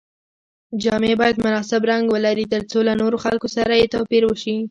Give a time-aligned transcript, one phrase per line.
[0.83, 4.55] جامې باید مناسب رنګ ولري تر څو له نورو خلکو سره یې توپیر وشي.